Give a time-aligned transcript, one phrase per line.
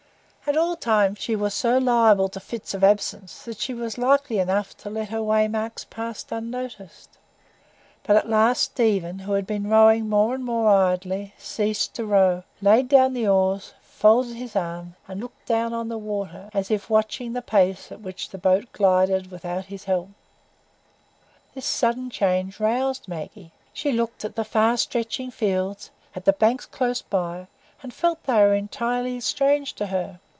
[0.47, 4.37] At all times she was so liable to fits of absence, that she was likely
[4.37, 7.11] enough to let her waymarks pass unnoticed.
[8.03, 12.43] But at last Stephen, who had been rowing more and more idly, ceased to row,
[12.61, 16.89] laid down the oars, folded his arms, and looked down on the water as if
[16.89, 20.09] watching the pace at which the boat glided without his help.
[21.53, 23.53] This sudden change roused Maggie.
[23.71, 27.47] She looked at the far stretching fields, at the banks close by,
[27.81, 30.19] and felt that they were entirely strange to her.